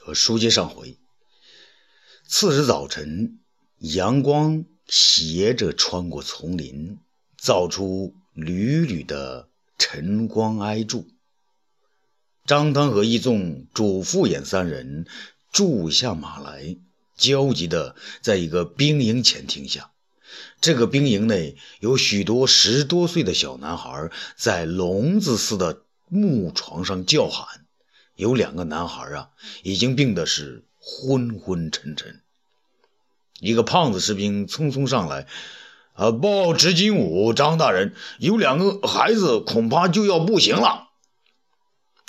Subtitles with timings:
[0.00, 0.96] 和书接上回，
[2.26, 3.40] 次日早晨，
[3.78, 6.98] 阳光斜着穿过丛林，
[7.36, 11.08] 照出缕缕的晨光挨柱。
[12.46, 15.06] 张汤和易纵、主父偃三人
[15.52, 16.78] 住下马来，
[17.16, 19.90] 焦急地在一个兵营前停下。
[20.60, 27.66] 这个兵营内有许多十多岁的小男孩，在笼子似的木床上叫喊。
[28.18, 29.28] 有两个男孩啊，
[29.62, 32.20] 已经病的是昏昏沉沉。
[33.38, 35.28] 一个胖子士兵匆匆上来，
[35.92, 40.88] 啊，报直金武张大人，有两个孩子恐怕就要不行了。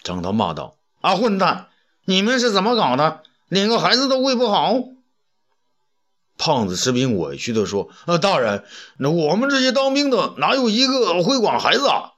[0.03, 1.67] 张涛骂道：“啊，混蛋！
[2.05, 3.21] 你们是怎么搞的？
[3.47, 4.73] 连个孩子都喂不好？”
[6.39, 8.65] 胖子士兵委屈地说：“啊，大人，
[8.97, 12.13] 那我们这些当兵的哪有一个会管孩子啊？”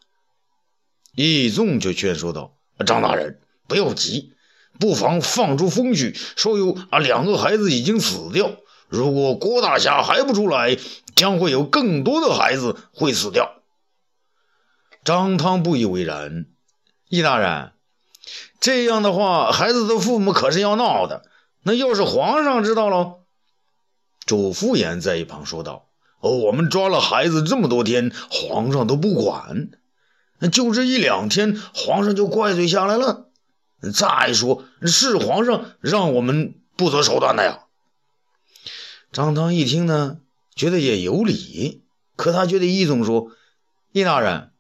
[1.13, 2.55] 易纵就劝说道
[2.87, 4.33] ：“张大人。”不要急，
[4.79, 8.51] 不妨放出风去，说有啊两个孩子已经死掉。
[8.89, 10.77] 如果郭大侠还不出来，
[11.15, 13.61] 将会有更多的孩子会死掉。
[15.03, 16.45] 张汤不以为然，
[17.07, 17.71] 易大人，
[18.59, 21.23] 这样的话，孩子的父母可是要闹的。
[21.63, 23.19] 那要是皇上知道了，
[24.25, 25.87] 主父偃在一旁说道
[26.19, 29.69] ：“哦，我们抓了孩子这么多天，皇上都不管，
[30.51, 33.29] 就这一两天，皇上就怪罪下来了。”
[33.89, 37.61] 再说，是皇上让我们不择手段的呀。
[39.11, 40.19] 张汤一听呢，
[40.55, 41.81] 觉得也有理，
[42.15, 43.31] 可他觉得易总说
[43.91, 44.51] ：“易大人，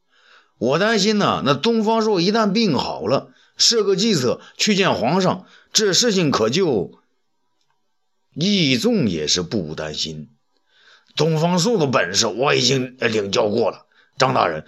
[0.57, 6.99] 我担心呢，那东方朔一旦病好了，设个计策去见皇上，这事情可就……”
[8.33, 10.29] 易纵也是不担心，
[11.15, 13.85] 东方朔的本事我已经领教过了。
[14.17, 14.65] 张大人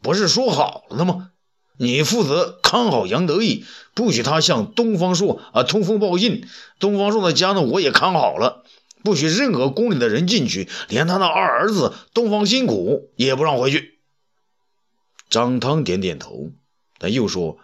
[0.00, 1.29] 不是说好了的吗？
[1.82, 3.64] 你负责看好杨得意，
[3.94, 6.46] 不许他向东方朔啊通风报信。
[6.78, 8.64] 东方朔的家呢，我也看好了，
[9.02, 13.98] 不许任何宫里的人进去，连他那二儿子东方辛苦也不让回去。
[15.30, 16.50] 张汤点点头，
[16.98, 17.56] 他又说：“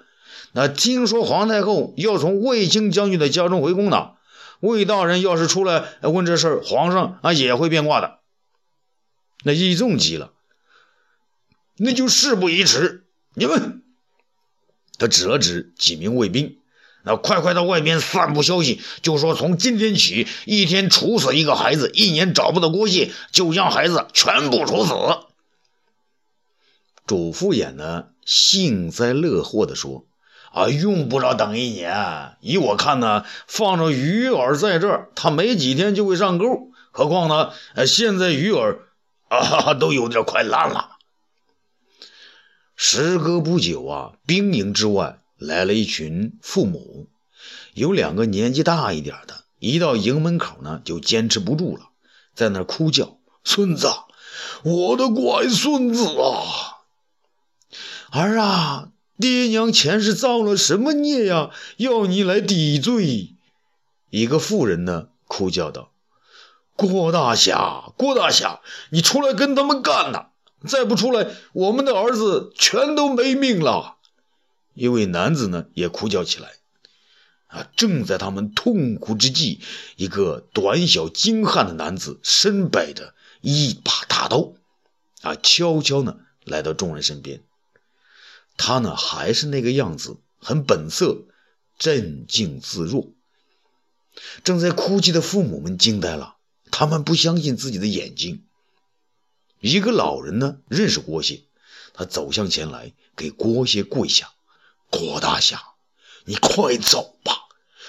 [0.53, 4.13] 那听说皇太后要从卫青将军的家中回宫呢？
[4.61, 8.21] 魏大人要是出来问这事儿，皇上啊也会变卦的。”
[9.45, 10.33] 那易仲急了，
[11.77, 13.83] 那就事不宜迟，你们。
[14.99, 16.57] 他指了指几名卫兵，
[17.05, 24.95] 那快快到外面散布消息，就说从今天起，一天处死一个孩子，一年找不到郭谢，就将孩子全部处死。
[27.07, 30.07] 主父偃呢，幸灾乐祸地说
[30.53, 36.73] ：“啊，用不着等一年，依我看呢，放着鱼饵在这儿，他没几天就会上钩。
[36.91, 37.53] 何况呢，
[37.87, 38.79] 现在鱼饵
[39.29, 40.96] 啊都有点快烂了。”
[42.77, 47.09] 时隔不久啊，兵营之外来了一群父母，
[47.73, 51.89] 有两个年纪大一点的，一到营门口呢就坚持不住了，
[52.35, 53.89] 在那哭叫：“孙子，
[54.63, 56.85] 我的乖孙子啊！
[58.13, 61.51] 儿啊，爹娘前世造了什么孽呀？
[61.79, 63.37] 要你来抵罪。”
[64.11, 65.93] 一个妇人呢哭叫道
[66.77, 68.61] ：“郭大侠，郭大侠，
[68.91, 70.27] 你出来跟他们干呐！”
[70.67, 73.97] 再不出来，我们的儿子全都没命了。
[74.75, 76.51] 一位男子呢也哭叫起来。
[77.47, 79.61] 啊，正在他们痛苦之际，
[79.95, 84.55] 一个短小精悍的男子身摆着一把大刀，
[85.23, 87.45] 啊，悄悄呢来到众人身边。
[88.57, 91.27] 他呢还是那个样子，很本色，
[91.79, 93.13] 镇静自若。
[94.43, 96.37] 正在哭泣的父母们惊呆了，
[96.73, 98.46] 他们不相信自己的眼睛。
[99.67, 101.43] 一个老人呢，认识郭谢，
[101.93, 104.33] 他走向前来，给郭谢跪下
[104.91, 105.75] ：“郭大侠，
[106.25, 107.33] 你快走吧，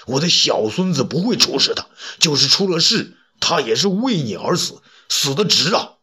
[0.06, 1.88] 我的小孙子不会出事的，
[2.18, 5.98] 就是出了事，他也是为你而死，死的值啊！”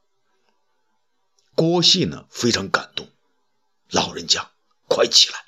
[1.56, 3.10] 郭谢呢，非常感动
[3.92, 4.52] ：“老人家，
[4.88, 5.46] 快起来，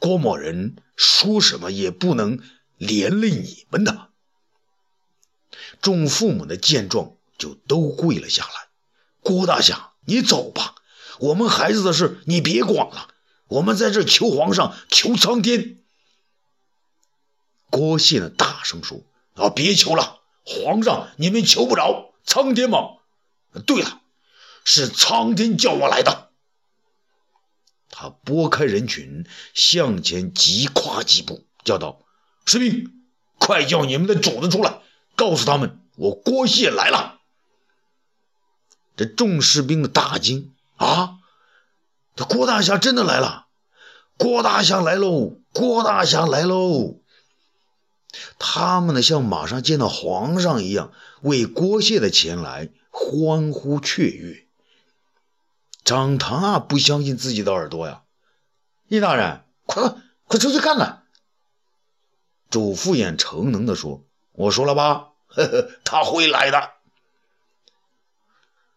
[0.00, 2.42] 郭某人说什么也不能
[2.78, 4.08] 连累你们的。”
[5.80, 8.71] 众父母的见状，就都跪了下来。
[9.22, 10.74] 郭大侠，你走吧，
[11.20, 13.08] 我们孩子的事你别管了，
[13.46, 15.78] 我们在这求皇上，求苍天。
[17.70, 19.00] 郭谢呢，大声说
[19.34, 22.96] ：“啊，别求了，皇上你们求不着，苍天嘛。
[23.64, 24.00] 对了，
[24.64, 26.30] 是苍天叫我来的。”
[27.88, 29.24] 他拨开人群，
[29.54, 32.00] 向前急跨几步，叫道
[32.44, 32.90] ：“士兵，
[33.38, 34.80] 快叫你们的主子出来，
[35.14, 37.20] 告诉他们，我郭谢来了。”
[38.96, 41.18] 这众士兵的大惊啊！
[42.14, 43.46] 这郭大侠真的来了！
[44.18, 45.38] 郭大侠来喽！
[45.52, 46.96] 郭大侠来喽！
[48.38, 50.92] 他们呢像马上见到皇上一样，
[51.22, 54.46] 为郭谢的前来欢呼雀跃。
[55.82, 58.02] 张唐啊，不相信自己的耳朵呀！
[58.88, 59.94] 易大人，快
[60.26, 61.04] 快出去看看！
[62.50, 66.72] 主父偃诚能地说：“我说了吧，呵呵，他会来的。”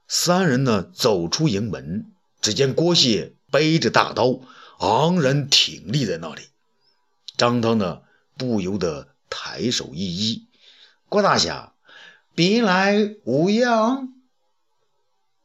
[0.08, 2.12] 三人呢走出营门，
[2.42, 4.40] 只见郭谢背着大刀，
[4.80, 6.44] 昂然挺立在那里。
[7.38, 8.02] 张汤呢
[8.38, 10.44] 不由得抬手一揖
[11.10, 11.74] ：“郭大侠，
[12.34, 14.14] 别来无恙？”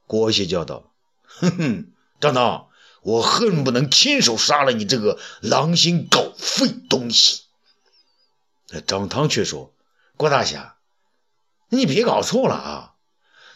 [0.06, 0.92] 郭谢叫道。
[1.24, 2.68] 哼哼，张汤，
[3.02, 7.44] 我恨不能亲手杀了你这个狼心狗肺东西。
[8.68, 9.72] 那张汤却说
[10.16, 10.76] ：“郭大侠，
[11.70, 12.89] 你别搞错了啊！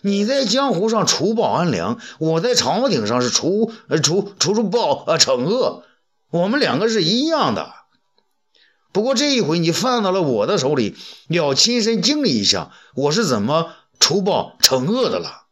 [0.06, 5.82] 你在江湖上除暴安良，我在朝廷上是除呃除除除暴啊惩恶，
[6.30, 7.72] 我们两个是一样的。
[8.92, 10.94] 不过这一回你犯到了我的手里，
[11.28, 15.46] 要亲身经历一下我是怎么除暴惩恶的了。”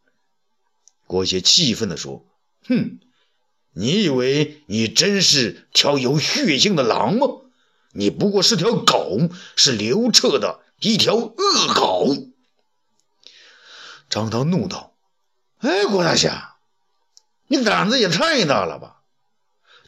[1.09, 2.27] 郭邪气愤地说
[2.69, 3.01] ：“哼，
[3.73, 7.27] 你以为你真是条有血性的狼吗？
[7.95, 9.19] 你不过是条狗，
[9.57, 11.35] 是刘彻的一条恶
[11.75, 12.15] 狗。”
[14.13, 14.93] 张涛怒道
[15.57, 16.57] ：“哎，郭大侠，
[17.47, 19.01] 你胆子也太大了吧！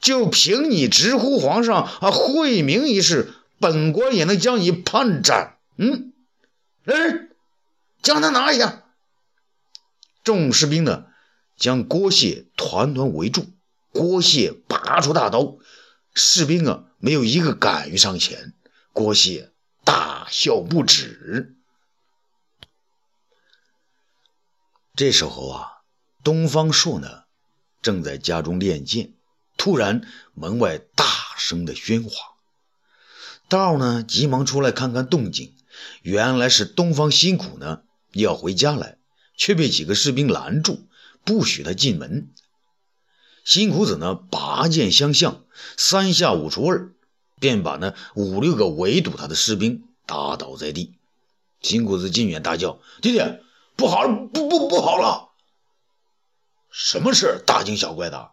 [0.01, 5.59] 就凭你直呼皇上啊惠明一事，本官也能将你判斩。
[5.77, 6.15] 嗯，
[6.85, 6.95] 来，
[8.01, 8.85] 将他拿下。”
[10.25, 11.05] 众士兵呢？
[11.59, 13.45] 将郭谢团团围住，
[13.93, 15.59] 郭谢拔出大刀，
[16.15, 18.55] 士兵啊，没有一个敢于上前。
[18.95, 19.53] 郭谢
[19.85, 21.59] 大笑不止。
[24.97, 25.69] 这时候啊，
[26.23, 27.25] 东方朔呢，
[27.83, 29.15] 正在家中练剑，
[29.57, 30.03] 突然
[30.35, 31.05] 门外大
[31.37, 32.15] 声的喧哗，
[33.49, 35.53] 道呢急忙出来看看动静，
[36.03, 37.83] 原来是东方辛苦呢
[38.13, 38.99] 要回家来，
[39.37, 40.87] 却被几个士兵拦住。
[41.25, 42.31] 不许他进门。
[43.45, 45.43] 辛苦子呢，拔剑相向，
[45.77, 46.93] 三下五除二，
[47.41, 50.95] 便把那五六个围堵他的士兵打倒在地。
[51.61, 53.21] 辛苦子进远大叫：“弟弟，
[53.77, 55.31] 不好了，不不不好了！”
[56.71, 57.43] 什么事？
[57.47, 58.33] 大惊小怪的。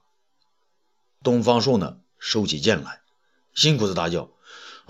[1.24, 3.02] 东方朔呢，收起剑来。
[3.54, 4.30] 辛苦的大叫：“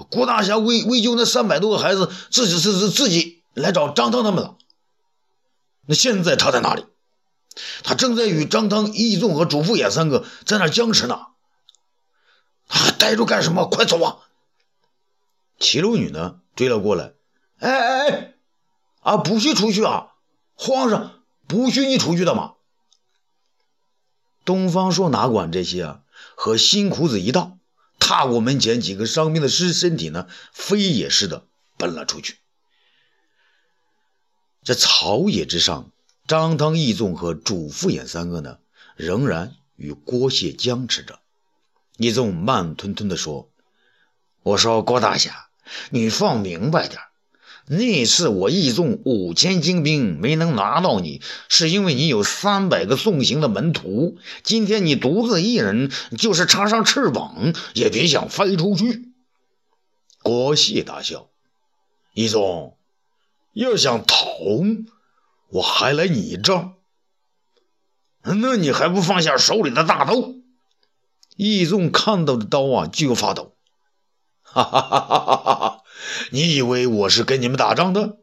[0.09, 4.57] 郭大侠为为救那三百多个孩子，自己自自自己来找张汤他们了。
[5.87, 6.85] 那现在他在哪里？”
[7.83, 11.27] 他正在与张汤、易纵和主父偃三个在那僵持呢。
[12.69, 13.65] 他还，呆着干什么？
[13.65, 14.19] 快走啊！
[15.59, 17.11] 齐鲁女呢追了过来。
[17.59, 18.33] 哎哎哎，
[19.01, 20.10] 啊，不许出去啊！
[20.63, 22.53] 皇上不许你出去的嘛。
[24.45, 26.01] 东方朔哪管这些啊？
[26.35, 27.57] 和辛苦子一道，
[27.97, 31.47] 踏过门前几个伤兵的尸身体呢，飞也似的
[31.77, 32.37] 奔了出去。
[34.63, 35.91] 这草野之上。
[36.27, 38.59] 张汤、义纵和主父偃三个呢，
[38.95, 41.19] 仍然与郭谢僵持着。
[41.97, 43.49] 义纵慢吞吞地说
[44.43, 45.49] ：“我说郭大侠，
[45.89, 47.01] 你放明白点
[47.73, 54.17] 那次我义纵五千精兵没能拿到你，是因为你有三百个送行的门徒。
[54.43, 59.13] 今天你独自一人，就是插上翅膀也别想飞出去。”
[60.21, 61.29] 郭谢大笑
[62.13, 62.77] ：“义纵
[63.53, 64.17] 要想逃？”
[65.51, 66.73] 我还来你这？
[68.23, 70.33] 那你还不放下手里的大刀？
[71.37, 73.55] 易纵看到的刀啊，就发抖。
[74.53, 75.83] 哈哈哈哈哈哈！
[76.31, 78.17] 你以为我是跟你们打仗的？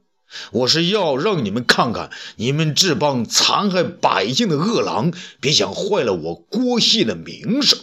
[0.52, 7.78] 我是要让你们看看，你们这帮残害百姓的恶狼，别想坏了我郭谢的名声。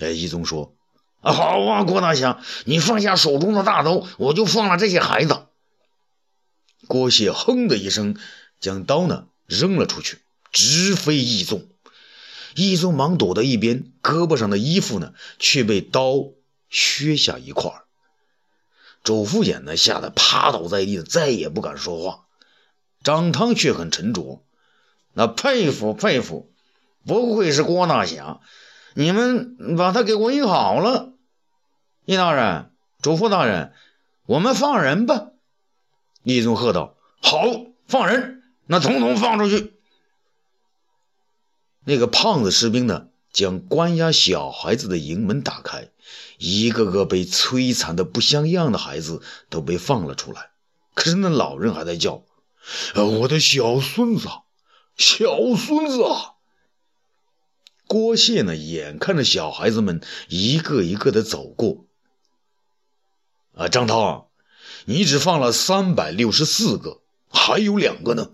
[0.00, 0.74] 哎，易纵说
[1.22, 5.46] ：“啊，好啊，郭大侠，你放下手中的大刀，我就放了这些孩子。”
[6.86, 8.16] 郭谢哼的一声，
[8.60, 10.18] 将刀呢扔了出去，
[10.50, 11.68] 直飞易纵。
[12.54, 16.12] 易纵忙躲到一边，胳膊上的衣服呢却被刀
[16.72, 17.70] 削下一块。
[19.04, 22.24] 周福衍呢吓得趴倒在地，再也不敢说话。
[23.04, 24.44] 张汤却很沉着，
[25.12, 26.52] 那佩服佩服，
[27.04, 28.40] 不愧是郭大侠，
[28.94, 31.12] 你们把他给我医好了。
[32.04, 33.72] 易大人，主父大人，
[34.24, 35.28] 我们放人吧。
[36.22, 37.42] 李宗喝道：“好，
[37.88, 38.42] 放人！
[38.66, 39.74] 那统统放出去！”
[41.84, 45.90] 那个胖子士兵呢，将关押小孩子的营门打开，
[46.38, 50.50] 一个个被摧残的不像样的孩子都被放了出来。
[50.94, 52.24] 可是那老人还在叫
[52.94, 54.28] ：“呃我的小孙子，
[54.96, 56.04] 小孙子！”
[57.88, 61.86] 郭谢呢，眼看着小孩子们一个一个的走过。
[63.54, 64.30] 啊，张涛，
[64.86, 68.30] 你只放了三百六十四个，还有两个呢。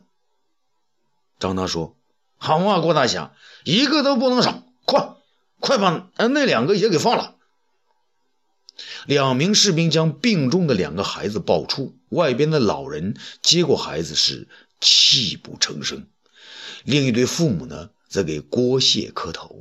[1.40, 1.96] 张涛说
[2.38, 4.62] ：“好啊，郭大侠，一个都不能少，
[5.60, 7.36] 快把那两个也给放了。”
[9.06, 14.48] 两名士兵将病重的两个孩子抱出，外边的老人接过孩子时
[14.80, 16.06] 泣不成声。
[16.84, 19.60] 另一对父母呢，则给郭谢磕头。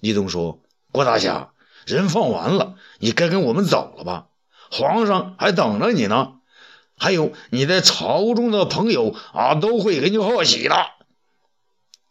[0.00, 0.60] 李东说
[0.92, 1.54] ：“郭大侠，
[1.86, 4.26] 人放完了，你该跟我们走了吧？
[4.70, 6.34] 皇上还等着你呢。
[6.98, 10.74] 还有你在朝中的朋友啊，都会给你贺喜的。”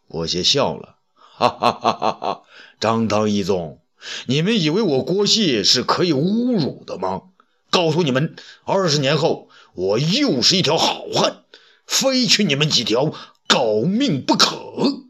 [0.08, 0.95] 郭谢笑了，
[1.38, 2.42] 哈哈哈哈哈！
[2.80, 3.82] 张唐一宗。
[4.26, 7.24] 你们以为我郭谢是可以侮辱的吗？
[7.68, 11.44] 告诉你们，二十年后我又是一条好汉，
[11.86, 13.12] 非取你们几条
[13.46, 15.04] 狗命不可。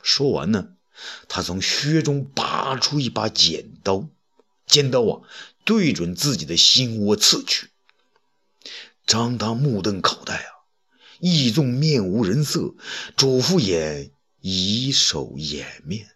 [0.00, 0.68] 说完呢，
[1.26, 4.08] 他从靴中拔出一把剪刀，
[4.66, 5.22] 尖刀啊，
[5.64, 7.70] 对准自己的心窝刺去。
[9.06, 10.50] 张当目瞪口呆啊，
[11.18, 12.74] 义纵面无人色，
[13.16, 16.14] 嘱咐也以手掩面。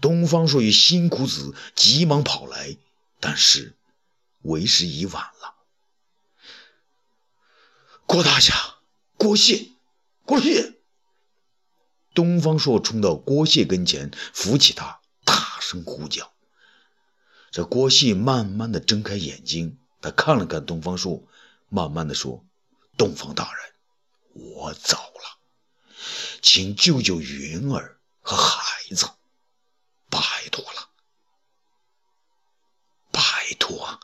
[0.00, 2.76] 东方朔与辛苦子急忙跑来，
[3.20, 3.74] 但是
[4.42, 5.54] 为时已晚了。
[8.06, 8.54] 郭大侠，
[9.16, 9.70] 郭谢，
[10.26, 10.74] 郭谢！
[12.14, 16.32] 东方朔冲到郭谢跟前，扶起他，大声呼叫。
[17.50, 21.26] 这郭谢慢慢的睁开眼睛，他看了看东方朔，
[21.68, 22.44] 慢慢的说
[22.98, 23.72] ：“东方大人，
[24.34, 25.38] 我走了，
[26.44, 29.08] 请救救云儿和孩子。”
[30.10, 30.20] 拜
[30.52, 30.90] 托了，
[33.10, 33.20] 拜
[33.58, 33.98] 托！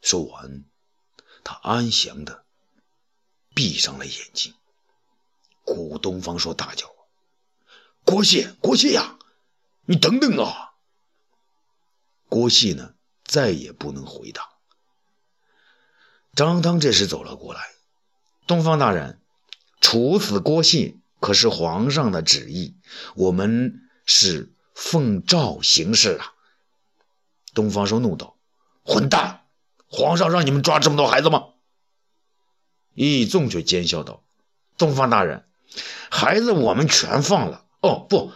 [0.00, 0.64] 说完，
[1.44, 2.46] 他安详的
[3.52, 4.54] 闭上了眼睛。
[5.64, 6.88] 古东方说：“大叫，
[8.04, 9.18] 郭谢，郭谢呀，
[9.86, 10.76] 你等等啊！”
[12.30, 14.48] 郭谢呢，再也不能回答。
[16.34, 17.74] 张汤这时走了过来
[18.46, 19.20] ：“东方大人，
[19.80, 22.76] 处死郭信可是皇上的旨意，
[23.14, 26.32] 我们。”是奉诏行事啊！
[27.54, 28.36] 东方朔怒道
[28.86, 29.42] ：“混蛋！
[29.88, 31.46] 皇上让你们抓这么多孩子吗？”
[32.94, 34.22] 义纵却奸笑道
[34.78, 35.44] ：“东方大人，
[36.08, 37.66] 孩子我们全放了。
[37.80, 38.30] 哦，不，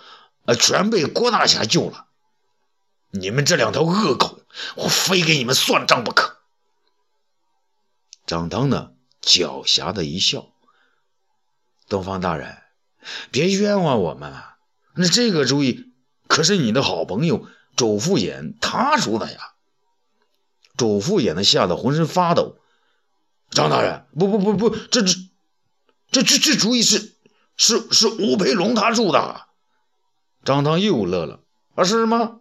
[0.45, 2.09] 呃，全被郭大侠救了。
[3.13, 4.41] 你们这两条恶狗，
[4.75, 6.39] 我非给你们算账不可。”
[8.27, 8.91] 张汤呢，
[9.23, 10.49] 狡黠的一笑
[11.91, 12.57] ：“东方大人，
[13.31, 14.57] 别冤枉我们啊！”
[14.97, 15.93] 那这个主意
[16.27, 19.39] 可是你的好朋友周副眼他出的呀！
[20.77, 22.57] 周副眼呢吓得浑身发抖。
[23.51, 25.15] 张大人，不不不不，这这
[26.11, 27.17] 这这这主意是
[27.57, 29.47] 是是吴培龙他出的。
[30.45, 31.41] 张汤又乐了，
[31.75, 32.41] 啊是吗？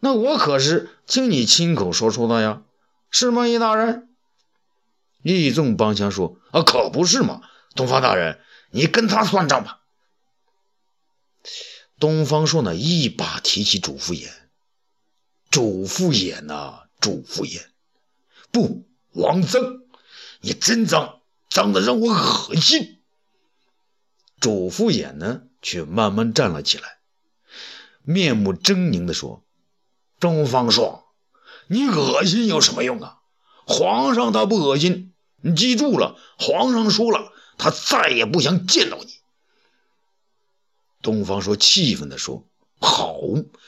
[0.00, 2.62] 那我可是听你亲口说出的呀，
[3.10, 4.08] 是吗，易大人？
[5.22, 7.40] 易纵帮腔说，啊可不是嘛，
[7.74, 8.40] 东方大人，
[8.76, 9.80] 你跟他算账吧。
[11.98, 14.28] 东方朔呢，一把提起主父偃，
[15.48, 17.62] 主父偃呐，主父偃，
[18.52, 19.86] 不，王增，
[20.42, 23.00] 你真脏，脏的让我恶心。
[24.38, 26.98] 主父偃呢，却慢慢站了起来，
[28.02, 29.42] 面目狰狞地说
[30.20, 31.06] ：“东方朔，
[31.68, 33.20] 你恶心有什么用啊？
[33.66, 39.14] 皇上他不恶心，你记住了，皇上说了，他再也不想见到你。”
[41.02, 42.48] 东方朔气愤地说
[42.80, 43.16] ：“好，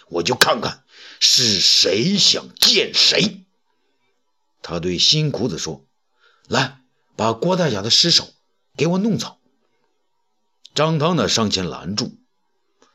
[0.08, 0.84] 我就看看
[1.20, 3.44] 是谁想见谁。”
[4.62, 5.86] 他对辛苦子说
[6.48, 6.80] ：“来，
[7.16, 8.28] 把郭大侠的尸首
[8.76, 9.38] 给我弄走。”
[10.74, 12.18] 张汤呢上前拦住：“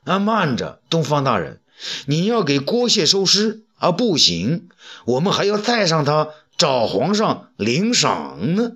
[0.04, 1.62] 啊，慢着，东方大人，
[2.06, 3.92] 你要给郭谢收尸啊？
[3.92, 4.70] 不行，
[5.06, 8.74] 我们还要带上他找皇上领赏呢。”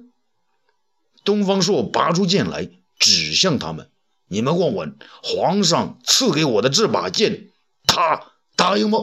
[1.27, 3.91] 东方朔拔出剑来，指向他们。
[4.27, 7.49] 你们问问皇上赐给我的这把剑，
[7.85, 8.99] 他答应吗？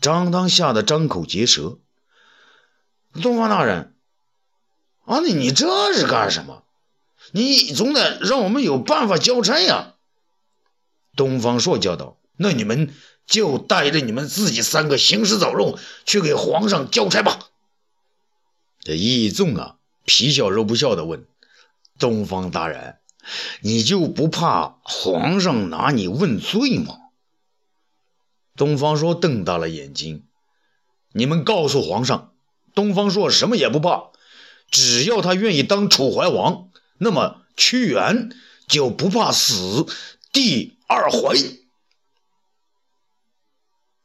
[0.00, 1.78] 张汤吓得张口结舌。
[3.20, 3.94] 东方大人，
[5.04, 6.62] 啊，你你这是干什么？
[7.32, 9.96] 你总得让我们有办法交差呀！
[11.14, 12.94] 东方朔叫道：“那你们
[13.26, 17.50] 就带着你们自己三个行尸走肉去给皇上交差吧。”
[18.80, 21.26] 这义纵啊，皮笑肉不笑的问
[21.98, 22.96] ：“东方大人。”
[23.60, 26.96] 你就不怕皇上拿你问罪吗？
[28.56, 30.26] 东方朔瞪大了眼睛。
[31.12, 32.32] 你们告诉皇上，
[32.74, 34.10] 东方朔什么也不怕，
[34.70, 38.30] 只要他愿意当楚怀王，那么屈原
[38.66, 39.86] 就不怕死
[40.32, 41.60] 第二回。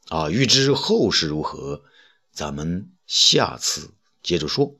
[0.09, 1.83] 啊，欲知后事如何，
[2.33, 4.75] 咱们下次接着说。